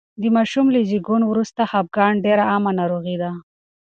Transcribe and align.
د 0.21 0.23
ماشوم 0.35 0.65
له 0.75 0.79
زېږون 0.89 1.21
وروسته 1.27 1.61
خپګان 1.71 2.13
ډېره 2.25 2.43
عامه 2.51 2.71
ناروغي 2.79 3.15
ده. 3.23 3.31